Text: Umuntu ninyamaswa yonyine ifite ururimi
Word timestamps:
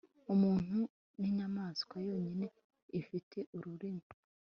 Umuntu 0.33 0.77
ninyamaswa 1.19 1.95
yonyine 2.07 2.47
ifite 2.99 3.37
ururimi 3.55 4.07